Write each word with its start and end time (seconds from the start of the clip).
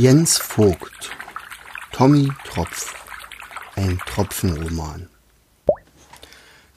Jens 0.00 0.38
Vogt 0.38 1.10
Tommy 1.90 2.30
Tropf 2.44 2.94
Ein 3.74 3.98
Tropfenroman 4.06 5.08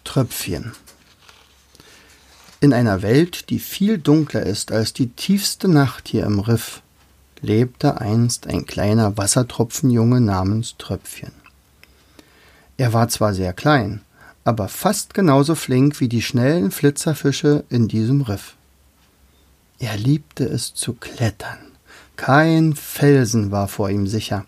Tröpfchen 0.03 0.71
In 2.61 2.73
einer 2.73 3.03
Welt, 3.03 3.51
die 3.51 3.59
viel 3.59 3.99
dunkler 3.99 4.41
ist 4.41 4.71
als 4.71 4.93
die 4.93 5.09
tiefste 5.09 5.67
Nacht 5.67 6.07
hier 6.07 6.23
im 6.25 6.39
Riff, 6.39 6.81
lebte 7.41 8.01
einst 8.01 8.47
ein 8.47 8.65
kleiner 8.65 9.15
Wassertropfenjunge 9.17 10.19
namens 10.19 10.77
Tröpfchen. 10.79 11.33
Er 12.77 12.91
war 12.91 13.07
zwar 13.09 13.35
sehr 13.35 13.53
klein, 13.53 14.01
aber 14.45 14.67
fast 14.67 15.13
genauso 15.13 15.53
flink 15.53 15.99
wie 15.99 16.09
die 16.09 16.23
schnellen 16.23 16.71
Flitzerfische 16.71 17.65
in 17.69 17.87
diesem 17.87 18.21
Riff. 18.21 18.55
Er 19.77 19.95
liebte 19.95 20.45
es 20.45 20.73
zu 20.73 20.93
klettern. 20.93 21.70
Kein 22.15 22.75
Felsen 22.75 23.51
war 23.51 23.67
vor 23.67 23.89
ihm 23.89 24.07
sicher. 24.07 24.45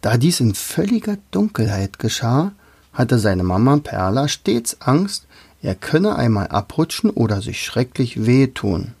Da 0.00 0.16
dies 0.16 0.40
in 0.40 0.54
völliger 0.54 1.18
Dunkelheit 1.30 1.98
geschah, 1.98 2.52
hatte 2.92 3.18
seine 3.18 3.44
Mama 3.44 3.78
Perla 3.78 4.28
stets 4.28 4.80
Angst, 4.80 5.26
er 5.60 5.74
könne 5.74 6.16
einmal 6.16 6.48
abrutschen 6.48 7.10
oder 7.10 7.42
sich 7.42 7.64
schrecklich 7.64 8.26
wehtun. 8.26 8.94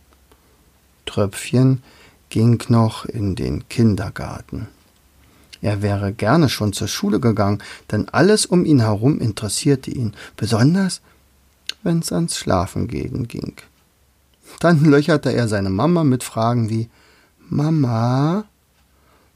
Tröpfchen 1.06 1.82
ging 2.30 2.62
noch 2.68 3.04
in 3.04 3.36
den 3.36 3.68
Kindergarten. 3.68 4.68
Er 5.60 5.82
wäre 5.82 6.12
gerne 6.12 6.48
schon 6.48 6.72
zur 6.72 6.88
Schule 6.88 7.20
gegangen, 7.20 7.62
denn 7.90 8.08
alles 8.08 8.46
um 8.46 8.64
ihn 8.64 8.80
herum 8.80 9.20
interessierte 9.20 9.90
ihn, 9.90 10.14
besonders 10.36 11.00
wenn's 11.82 12.12
ans 12.12 12.36
Schlafengehen 12.36 13.28
ging. 13.28 13.54
Dann 14.60 14.84
löcherte 14.90 15.32
er 15.32 15.48
seine 15.48 15.70
Mama 15.70 16.04
mit 16.04 16.22
Fragen 16.22 16.70
wie 16.70 16.88
Mama, 17.50 18.44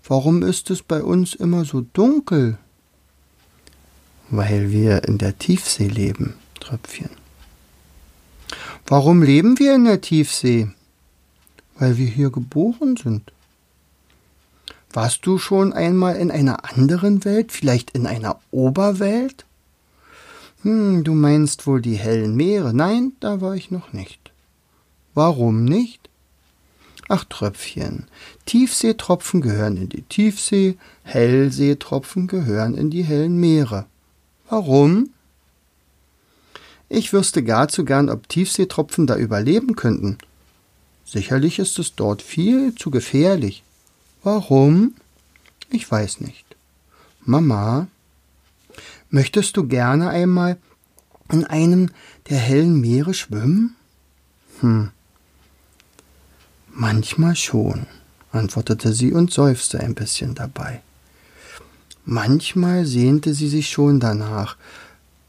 warum 0.06 0.42
ist 0.42 0.70
es 0.70 0.82
bei 0.82 1.02
uns 1.02 1.34
immer 1.34 1.64
so 1.64 1.80
dunkel? 1.80 2.58
Weil 4.28 4.70
wir 4.70 5.04
in 5.04 5.18
der 5.18 5.38
Tiefsee 5.38 5.88
leben, 5.88 6.34
Tröpfchen. 6.60 7.10
Warum 8.86 9.22
leben 9.22 9.58
wir 9.58 9.74
in 9.74 9.84
der 9.84 10.00
Tiefsee? 10.00 10.68
Weil 11.78 11.96
wir 11.96 12.06
hier 12.06 12.30
geboren 12.30 12.96
sind. 12.96 13.32
Warst 14.92 15.24
du 15.24 15.38
schon 15.38 15.72
einmal 15.72 16.16
in 16.16 16.30
einer 16.30 16.70
anderen 16.70 17.24
Welt, 17.24 17.50
vielleicht 17.50 17.92
in 17.92 18.06
einer 18.06 18.38
Oberwelt? 18.50 19.46
Hm, 20.62 21.02
du 21.02 21.14
meinst 21.14 21.66
wohl 21.66 21.80
die 21.80 21.96
hellen 21.96 22.36
Meere. 22.36 22.74
Nein, 22.74 23.12
da 23.20 23.40
war 23.40 23.54
ich 23.54 23.70
noch 23.70 23.94
nicht. 23.94 24.32
Warum 25.14 25.64
nicht? 25.64 26.01
Ach 27.08 27.24
Tröpfchen, 27.24 28.06
Tiefseetropfen 28.46 29.40
gehören 29.40 29.76
in 29.76 29.88
die 29.88 30.02
Tiefsee, 30.02 30.76
Hellseetropfen 31.02 32.26
gehören 32.26 32.74
in 32.74 32.90
die 32.90 33.02
hellen 33.02 33.38
Meere. 33.38 33.86
Warum? 34.48 35.10
Ich 36.88 37.12
wüsste 37.12 37.42
gar 37.42 37.68
zu 37.68 37.84
gern, 37.84 38.08
ob 38.08 38.28
Tiefseetropfen 38.28 39.06
da 39.06 39.16
überleben 39.16 39.76
könnten. 39.76 40.18
Sicherlich 41.04 41.58
ist 41.58 41.78
es 41.78 41.94
dort 41.94 42.22
viel 42.22 42.74
zu 42.74 42.90
gefährlich. 42.90 43.62
Warum? 44.22 44.94
Ich 45.70 45.90
weiß 45.90 46.20
nicht. 46.20 46.44
Mama, 47.24 47.88
möchtest 49.10 49.56
du 49.56 49.66
gerne 49.66 50.10
einmal 50.10 50.58
in 51.30 51.44
einem 51.44 51.90
der 52.28 52.38
hellen 52.38 52.80
Meere 52.80 53.14
schwimmen? 53.14 53.76
Hm. 54.60 54.90
Manchmal 56.74 57.36
schon, 57.36 57.86
antwortete 58.32 58.92
sie 58.92 59.12
und 59.12 59.32
seufzte 59.32 59.80
ein 59.80 59.94
bisschen 59.94 60.34
dabei. 60.34 60.82
Manchmal 62.04 62.86
sehnte 62.86 63.34
sie 63.34 63.48
sich 63.48 63.68
schon 63.70 64.00
danach, 64.00 64.56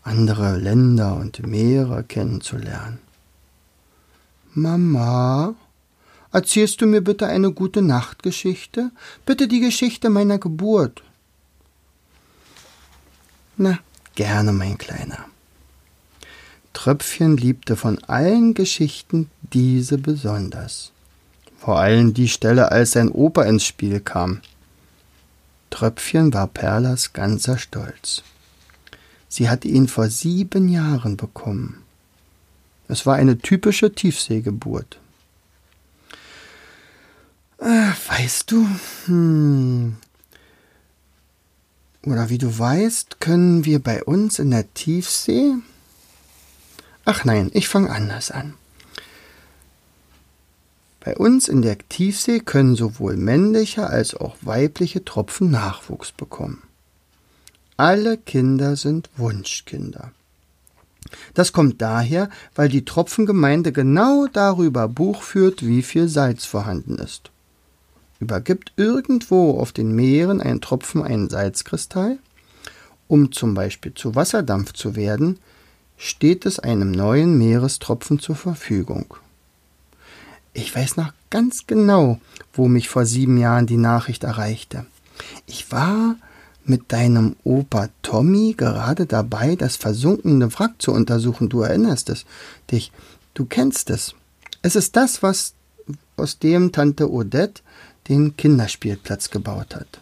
andere 0.03 0.57
Länder 0.57 1.15
und 1.15 1.45
Meere 1.45 2.03
kennenzulernen. 2.03 2.99
Mama, 4.53 5.55
Erzählst 6.33 6.81
du 6.81 6.87
mir 6.87 7.01
bitte 7.01 7.27
eine 7.27 7.51
gute 7.51 7.83
Nachtgeschichte? 7.83 8.89
Bitte 9.23 9.47
die 9.47 9.59
Geschichte 9.59 10.09
meiner 10.09 10.39
Geburt. 10.39 11.03
Na, 13.55 13.77
gerne, 14.15 14.51
mein 14.51 14.79
Kleiner. 14.79 15.25
Tröpfchen 16.73 17.37
liebte 17.37 17.75
von 17.75 18.03
allen 18.05 18.55
Geschichten 18.55 19.29
diese 19.41 19.99
besonders. 19.99 20.91
Vor 21.63 21.79
allem 21.79 22.13
die 22.13 22.27
Stelle, 22.27 22.73
als 22.73 22.91
sein 22.91 23.09
Opa 23.09 23.43
ins 23.43 23.63
Spiel 23.65 24.01
kam. 24.01 24.41
Tröpfchen 25.69 26.33
war 26.33 26.47
Perlas 26.47 27.13
ganzer 27.13 27.57
Stolz. 27.57 28.21
Sie 29.29 29.49
hatte 29.49 29.69
ihn 29.69 29.87
vor 29.87 30.09
sieben 30.09 30.67
Jahren 30.67 31.15
bekommen. 31.15 31.81
Es 32.89 33.05
war 33.05 33.15
eine 33.15 33.37
typische 33.37 33.95
Tiefseegeburt. 33.95 34.99
Äh, 37.59 37.91
weißt 38.09 38.51
du, 38.51 38.67
hm, 39.05 39.95
oder 42.05 42.29
wie 42.29 42.39
du 42.39 42.59
weißt, 42.59 43.21
können 43.21 43.63
wir 43.63 43.81
bei 43.81 44.03
uns 44.03 44.37
in 44.37 44.51
der 44.51 44.73
Tiefsee. 44.73 45.53
Ach 47.05 47.23
nein, 47.23 47.51
ich 47.53 47.69
fange 47.69 47.89
anders 47.89 48.31
an. 48.31 48.55
Bei 51.03 51.17
uns 51.17 51.49
in 51.49 51.61
der 51.61 51.77
Tiefsee 51.77 52.39
können 52.39 52.77
sowohl 52.77 53.17
männliche 53.17 53.87
als 53.87 54.15
auch 54.15 54.37
weibliche 54.41 55.03
Tropfen 55.03 55.51
Nachwuchs 55.51 56.13
bekommen. 56.13 56.63
Alle 57.75 58.17
Kinder 58.17 58.77
sind 58.77 59.09
Wunschkinder. 59.17 60.13
Das 61.33 61.51
kommt 61.51 61.81
daher, 61.81 62.29
weil 62.55 62.69
die 62.69 62.85
Tropfengemeinde 62.85 63.73
genau 63.73 64.27
darüber 64.31 64.87
Buch 64.87 65.23
führt, 65.23 65.65
wie 65.65 65.81
viel 65.81 66.07
Salz 66.07 66.45
vorhanden 66.45 66.97
ist. 66.97 67.31
Übergibt 68.21 68.71
irgendwo 68.77 69.59
auf 69.59 69.73
den 69.73 69.93
Meeren 69.93 70.39
ein 70.39 70.61
Tropfen 70.61 71.03
einen 71.03 71.29
Salzkristall, 71.29 72.17
um 73.09 73.33
zum 73.33 73.53
Beispiel 73.53 73.93
zu 73.93 74.15
Wasserdampf 74.15 74.71
zu 74.71 74.95
werden, 74.95 75.39
steht 75.97 76.45
es 76.45 76.59
einem 76.59 76.91
neuen 76.91 77.37
Meerestropfen 77.37 78.19
zur 78.19 78.37
Verfügung. 78.37 79.17
Ich 80.53 80.75
weiß 80.75 80.97
noch 80.97 81.11
ganz 81.29 81.65
genau, 81.65 82.19
wo 82.53 82.67
mich 82.67 82.87
vor 82.89 83.05
sieben 83.05 83.37
Jahren 83.37 83.65
die 83.65 83.77
Nachricht 83.77 84.23
erreichte. 84.23 84.85
Ich 85.47 85.71
war 85.71 86.15
mit 86.65 86.91
deinem 86.91 87.35
Opa 87.43 87.89
Tommy 88.01 88.53
gerade 88.55 89.05
dabei, 89.05 89.55
das 89.55 89.75
versunkene 89.75 90.53
Wrack 90.53 90.75
zu 90.79 90.91
untersuchen. 90.91 91.49
Du 91.49 91.61
erinnerst 91.61 92.09
es 92.09 92.25
dich. 92.71 92.91
Du 93.33 93.45
kennst 93.45 93.89
es. 93.89 94.15
Es 94.61 94.75
ist 94.75 94.95
das, 94.95 95.23
was 95.23 95.53
aus 96.15 96.39
dem 96.39 96.71
Tante 96.71 97.11
Odette 97.11 97.61
den 98.07 98.37
Kinderspielplatz 98.37 99.29
gebaut 99.29 99.75
hat. 99.75 99.99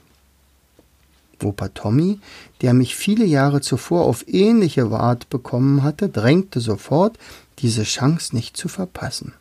Opa 1.42 1.70
Tommy, 1.70 2.20
der 2.62 2.74
mich 2.74 2.96
viele 2.96 3.26
Jahre 3.26 3.62
zuvor 3.62 4.06
auf 4.06 4.28
ähnliche 4.28 4.86
Art 4.92 5.30
bekommen 5.30 5.82
hatte, 5.82 6.10
drängte 6.10 6.60
sofort, 6.60 7.18
diese 7.60 7.84
Chance 7.84 8.36
nicht 8.36 8.58
zu 8.58 8.68
verpassen. 8.68 9.34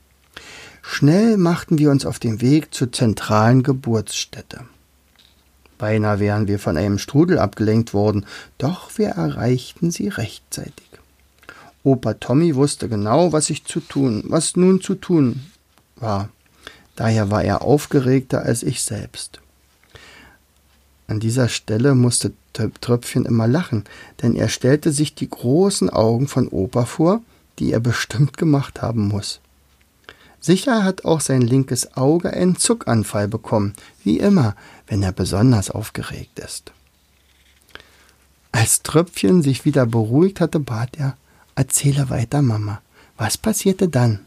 Schnell 0.83 1.37
machten 1.37 1.79
wir 1.79 1.91
uns 1.91 2.07
auf 2.07 2.19
den 2.19 2.41
Weg 2.41 2.75
zur 2.75 2.93
zentralen 2.93 3.63
Geburtsstätte. 3.63 4.65
Beinahe 5.79 6.21
wären 6.21 6.47
wir 6.47 6.59
von 6.59 6.77
einem 6.77 6.99
Strudel 6.99 7.39
abgelenkt 7.39 7.95
worden, 7.95 8.27
doch 8.59 8.99
wir 8.99 9.09
erreichten 9.09 9.91
sie 9.91 10.09
rechtzeitig. 10.09 10.91
Opa 11.83 12.15
Tommy 12.15 12.55
wusste 12.55 12.89
genau, 12.89 13.33
was 13.33 13.49
ich 13.49 13.65
zu 13.65 13.81
tun, 13.81 14.23
was 14.27 14.57
nun 14.57 14.83
zu 14.83 14.95
tun 14.95 15.41
war. 15.97 16.29
Daher 16.97 17.31
war 17.31 17.43
er 17.43 17.63
aufgeregter 17.63 18.43
als 18.43 18.63
ich 18.63 18.83
selbst. 18.83 19.41
An 21.07 21.19
dieser 21.19 21.49
Stelle 21.49 21.95
musste 21.95 22.33
Tröpfchen 22.53 23.25
immer 23.25 23.49
lachen, 23.49 23.85
denn 24.23 24.37
er 24.37 24.49
stellte 24.49 24.93
sich 24.93 25.15
die 25.15 25.31
großen 25.31 25.89
Augen 25.89 26.29
von 26.29 26.47
Opa 26.49 26.85
vor, 26.85 27.23
die 27.59 27.73
er 27.73 27.81
bestimmt 27.81 28.37
gemacht 28.37 28.83
haben 28.83 29.09
muss. 29.09 29.41
Sicher 30.41 30.85
hat 30.85 31.05
auch 31.05 31.21
sein 31.21 31.43
linkes 31.43 31.97
Auge 31.97 32.33
einen 32.33 32.57
Zuckanfall 32.57 33.29
bekommen, 33.29 33.75
wie 34.03 34.19
immer, 34.19 34.57
wenn 34.87 35.03
er 35.03 35.13
besonders 35.13 35.71
aufgeregt 35.71 36.39
ist. 36.39 36.73
Als 38.53 38.83
Tröpfchen 38.83 39.43
sich 39.43 39.65
wieder 39.65 39.87
beruhigt 39.87 40.41
hatte, 40.41 40.59
bat 40.59 40.97
er, 40.97 41.17
erzähle 41.55 42.09
weiter, 42.11 42.43
Mama. 42.43 42.81
Was 43.17 43.37
passierte 43.37 43.89
dann? 43.89 44.21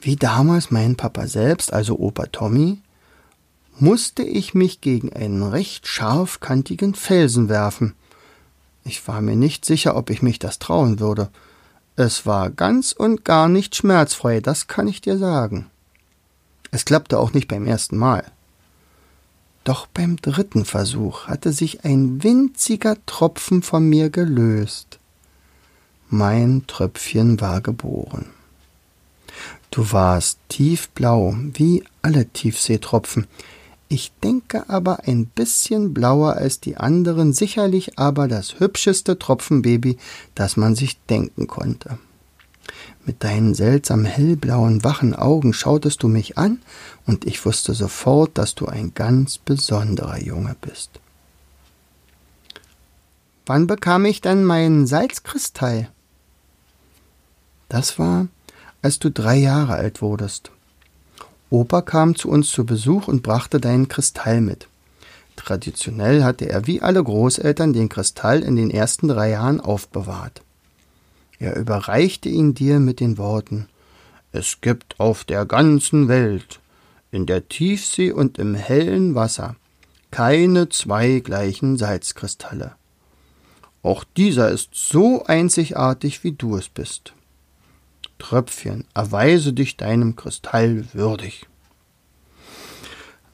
Wie 0.00 0.16
damals 0.16 0.70
mein 0.70 0.96
Papa 0.96 1.26
selbst, 1.28 1.72
also 1.72 1.98
Opa 1.98 2.26
Tommy, 2.26 2.78
musste 3.78 4.22
ich 4.22 4.54
mich 4.54 4.80
gegen 4.80 5.12
einen 5.12 5.42
recht 5.42 5.86
scharfkantigen 5.86 6.94
Felsen 6.94 7.48
werfen. 7.48 7.94
Ich 8.84 9.06
war 9.06 9.20
mir 9.20 9.36
nicht 9.36 9.64
sicher, 9.64 9.96
ob 9.96 10.10
ich 10.10 10.20
mich 10.20 10.38
das 10.38 10.58
trauen 10.58 11.00
würde. 11.00 11.30
Es 12.02 12.24
war 12.24 12.48
ganz 12.48 12.92
und 12.92 13.26
gar 13.26 13.46
nicht 13.46 13.76
schmerzfrei, 13.76 14.40
das 14.40 14.68
kann 14.68 14.88
ich 14.88 15.02
dir 15.02 15.18
sagen. 15.18 15.66
Es 16.70 16.86
klappte 16.86 17.18
auch 17.18 17.34
nicht 17.34 17.46
beim 17.46 17.66
ersten 17.66 17.98
Mal. 17.98 18.24
Doch 19.64 19.86
beim 19.86 20.16
dritten 20.16 20.64
Versuch 20.64 21.26
hatte 21.26 21.52
sich 21.52 21.84
ein 21.84 22.22
winziger 22.22 22.96
Tropfen 23.04 23.62
von 23.62 23.86
mir 23.86 24.08
gelöst. 24.08 24.98
Mein 26.08 26.64
Tröpfchen 26.66 27.38
war 27.42 27.60
geboren. 27.60 28.30
Du 29.70 29.92
warst 29.92 30.38
tiefblau, 30.48 31.34
wie 31.52 31.84
alle 32.00 32.24
Tiefseetropfen. 32.24 33.26
Ich 33.92 34.12
denke 34.22 34.68
aber 34.68 35.00
ein 35.08 35.26
bisschen 35.26 35.92
blauer 35.92 36.34
als 36.34 36.60
die 36.60 36.76
anderen, 36.76 37.32
sicherlich 37.32 37.98
aber 37.98 38.28
das 38.28 38.60
hübscheste 38.60 39.18
Tropfenbaby, 39.18 39.98
das 40.36 40.56
man 40.56 40.76
sich 40.76 41.00
denken 41.06 41.48
konnte. 41.48 41.98
Mit 43.04 43.24
deinen 43.24 43.52
seltsam 43.52 44.04
hellblauen, 44.04 44.84
wachen 44.84 45.12
Augen 45.16 45.52
schautest 45.52 46.04
du 46.04 46.08
mich 46.08 46.38
an, 46.38 46.62
und 47.04 47.26
ich 47.26 47.44
wusste 47.44 47.74
sofort, 47.74 48.38
dass 48.38 48.54
du 48.54 48.66
ein 48.66 48.94
ganz 48.94 49.38
besonderer 49.38 50.20
Junge 50.20 50.54
bist. 50.60 51.00
Wann 53.44 53.66
bekam 53.66 54.04
ich 54.04 54.20
denn 54.20 54.44
meinen 54.44 54.86
Salzkristall? 54.86 55.90
Das 57.68 57.98
war, 57.98 58.28
als 58.82 59.00
du 59.00 59.10
drei 59.10 59.34
Jahre 59.34 59.74
alt 59.74 60.00
wurdest. 60.00 60.52
Opa 61.50 61.82
kam 61.82 62.14
zu 62.14 62.30
uns 62.30 62.50
zu 62.50 62.64
Besuch 62.64 63.08
und 63.08 63.22
brachte 63.22 63.60
deinen 63.60 63.88
Kristall 63.88 64.40
mit. 64.40 64.68
Traditionell 65.34 66.22
hatte 66.22 66.48
er 66.48 66.66
wie 66.66 66.80
alle 66.80 67.02
Großeltern 67.02 67.72
den 67.72 67.88
Kristall 67.88 68.42
in 68.42 68.56
den 68.56 68.70
ersten 68.70 69.08
drei 69.08 69.30
Jahren 69.30 69.60
aufbewahrt. 69.60 70.42
Er 71.40 71.56
überreichte 71.56 72.28
ihn 72.28 72.54
dir 72.54 72.78
mit 72.78 73.00
den 73.00 73.18
Worten 73.18 73.66
Es 74.32 74.60
gibt 74.60 75.00
auf 75.00 75.24
der 75.24 75.44
ganzen 75.44 76.06
Welt, 76.06 76.60
in 77.10 77.26
der 77.26 77.48
Tiefsee 77.48 78.12
und 78.12 78.38
im 78.38 78.54
hellen 78.54 79.16
Wasser, 79.16 79.56
keine 80.12 80.68
zwei 80.68 81.18
gleichen 81.18 81.76
Salzkristalle. 81.76 82.76
Auch 83.82 84.04
dieser 84.04 84.50
ist 84.50 84.68
so 84.72 85.24
einzigartig, 85.24 86.22
wie 86.22 86.32
du 86.32 86.56
es 86.56 86.68
bist. 86.68 87.14
Tröpfchen, 88.20 88.84
erweise 88.94 89.52
dich 89.52 89.76
deinem 89.76 90.14
Kristall 90.14 90.84
würdig. 90.92 91.46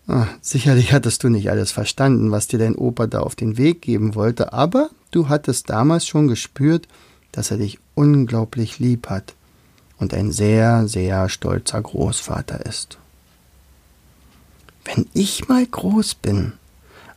Ah, 0.08 0.28
sicherlich 0.40 0.92
hattest 0.92 1.24
du 1.24 1.28
nicht 1.28 1.50
alles 1.50 1.72
verstanden, 1.72 2.30
was 2.30 2.46
dir 2.46 2.58
dein 2.58 2.76
Opa 2.76 3.06
da 3.06 3.20
auf 3.20 3.34
den 3.34 3.58
Weg 3.58 3.82
geben 3.82 4.14
wollte, 4.14 4.52
aber 4.52 4.88
du 5.10 5.28
hattest 5.28 5.68
damals 5.68 6.06
schon 6.06 6.28
gespürt, 6.28 6.86
dass 7.32 7.50
er 7.50 7.58
dich 7.58 7.78
unglaublich 7.94 8.78
lieb 8.78 9.10
hat 9.10 9.34
und 9.98 10.14
ein 10.14 10.30
sehr, 10.32 10.86
sehr 10.88 11.28
stolzer 11.28 11.82
Großvater 11.82 12.64
ist. 12.64 12.98
Wenn 14.84 15.06
ich 15.12 15.48
mal 15.48 15.66
groß 15.66 16.14
bin, 16.14 16.52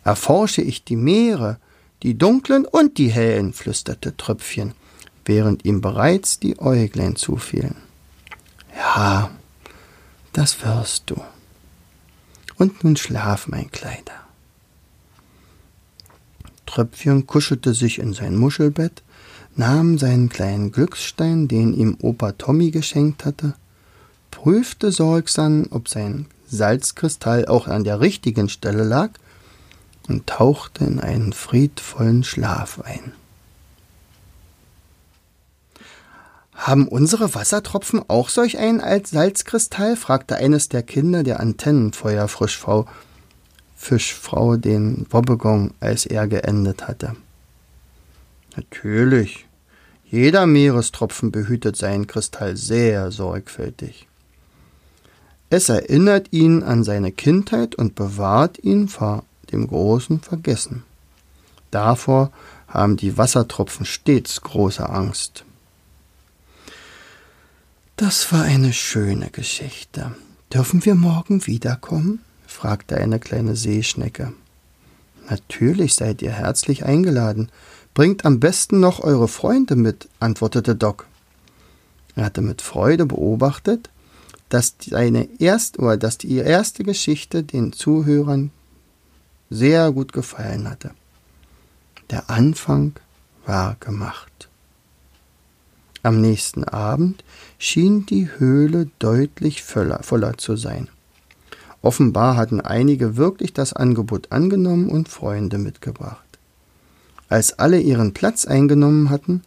erforsche 0.03 0.63
ich 0.63 0.83
die 0.83 0.95
Meere, 0.95 1.57
die 2.01 2.17
dunklen 2.17 2.65
und 2.65 2.97
die 2.97 3.09
hellen, 3.09 3.53
flüsterte 3.53 4.17
Tröpfchen 4.17 4.73
während 5.29 5.63
ihm 5.63 5.79
bereits 5.79 6.39
die 6.39 6.59
Äuglein 6.59 7.15
zufielen. 7.15 7.75
Ja, 8.75 9.29
das 10.33 10.63
wirst 10.65 11.11
du. 11.11 11.21
Und 12.57 12.83
nun 12.83 12.97
schlaf, 12.97 13.47
mein 13.47 13.69
Kleider. 13.69 14.19
Tröpfchen 16.65 17.27
kuschelte 17.27 17.75
sich 17.75 17.99
in 17.99 18.13
sein 18.13 18.35
Muschelbett, 18.37 19.03
nahm 19.55 19.99
seinen 19.99 20.29
kleinen 20.29 20.71
Glücksstein, 20.71 21.47
den 21.47 21.75
ihm 21.75 21.97
Opa 22.01 22.31
Tommy 22.31 22.71
geschenkt 22.71 23.23
hatte, 23.23 23.53
prüfte 24.31 24.91
sorgsam, 24.91 25.67
ob 25.69 25.89
sein 25.89 26.25
Salzkristall 26.47 27.45
auch 27.45 27.67
an 27.67 27.83
der 27.83 27.99
richtigen 27.99 28.49
Stelle 28.49 28.83
lag 28.83 29.11
und 30.07 30.25
tauchte 30.25 30.85
in 30.85 30.99
einen 30.99 31.33
friedvollen 31.33 32.23
Schlaf 32.23 32.81
ein. 32.81 33.13
Haben 36.59 36.89
unsere 36.89 37.33
Wassertropfen 37.35 38.03
auch 38.09 38.27
solch 38.27 38.57
einen 38.57 38.81
als 38.81 39.11
Salzkristall? 39.11 39.95
fragte 39.95 40.35
eines 40.35 40.67
der 40.67 40.83
Kinder 40.83 41.23
der 41.23 41.39
Antennenfeuerfrischfrau 41.39 42.85
Fischfrau 43.77 44.57
den 44.57 45.05
Wobbegong, 45.09 45.73
als 45.79 46.05
er 46.05 46.27
geendet 46.27 46.89
hatte. 46.89 47.15
Natürlich. 48.57 49.47
Jeder 50.03 50.45
Meerestropfen 50.47 51.31
behütet 51.31 51.77
seinen 51.77 52.07
Kristall 52.07 52.57
sehr 52.57 53.09
sorgfältig. 53.13 54.07
Es 55.49 55.69
erinnert 55.69 56.33
ihn 56.33 56.61
an 56.61 56.83
seine 56.83 57.13
Kindheit 57.13 57.75
und 57.75 57.95
bewahrt 57.95 58.61
ihn 58.61 58.89
vor 58.89 59.23
dem 59.53 59.65
großen 59.65 60.19
Vergessen. 60.19 60.83
Davor 61.71 62.31
haben 62.67 62.97
die 62.97 63.17
Wassertropfen 63.17 63.85
stets 63.85 64.41
große 64.41 64.89
Angst. 64.89 65.45
Das 67.99 68.31
war 68.31 68.43
eine 68.43 68.71
schöne 68.71 69.29
Geschichte. 69.29 70.15
Dürfen 70.53 70.85
wir 70.85 70.95
morgen 70.95 71.45
wiederkommen? 71.47 72.23
fragte 72.47 72.95
eine 72.95 73.19
kleine 73.19 73.57
Seeschnecke. 73.57 74.31
Natürlich 75.29 75.95
seid 75.95 76.21
ihr 76.21 76.31
herzlich 76.31 76.85
eingeladen. 76.85 77.51
Bringt 77.93 78.23
am 78.23 78.39
besten 78.39 78.79
noch 78.79 79.01
eure 79.01 79.27
Freunde 79.27 79.75
mit, 79.75 80.07
antwortete 80.21 80.77
Doc. 80.77 81.07
Er 82.15 82.23
hatte 82.23 82.39
mit 82.39 82.61
Freude 82.61 83.05
beobachtet, 83.05 83.89
dass 84.47 84.75
seine 84.79 85.27
erst 85.37 85.77
oder 85.77 85.97
dass 85.97 86.17
die 86.17 86.37
erste 86.37 86.85
Geschichte 86.85 87.43
den 87.43 87.73
Zuhörern 87.73 88.51
sehr 89.49 89.91
gut 89.91 90.13
gefallen 90.13 90.69
hatte. 90.69 90.91
Der 92.11 92.29
Anfang 92.29 92.93
war 93.45 93.75
gemacht. 93.81 94.48
Am 96.09 96.21
nächsten 96.21 96.63
Abend 96.63 97.23
schien 97.59 98.07
die 98.07 98.29
Höhle 98.39 98.89
deutlich 98.97 99.61
voller, 99.61 100.01
voller 100.01 100.39
zu 100.39 100.55
sein. 100.55 100.87
Offenbar 101.83 102.35
hatten 102.35 102.61
einige 102.61 103.15
wirklich 103.15 103.53
das 103.53 103.73
Angebot 103.73 104.31
angenommen 104.31 104.89
und 104.89 105.07
Freunde 105.07 105.59
mitgebracht. 105.59 106.39
Als 107.27 107.59
alle 107.59 107.79
ihren 107.79 108.15
Platz 108.15 108.45
eingenommen 108.45 109.11
hatten, 109.11 109.43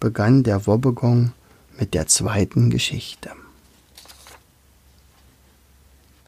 begann 0.00 0.42
der 0.42 0.66
Wobbegong 0.66 1.30
mit 1.78 1.94
der 1.94 2.08
zweiten 2.08 2.70
Geschichte. 2.70 3.30